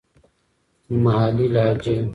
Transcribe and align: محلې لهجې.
محلې 1.03 1.47
لهجې. 1.55 1.95